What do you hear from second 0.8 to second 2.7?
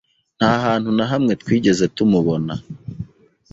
na hamwe twigeze tumubona.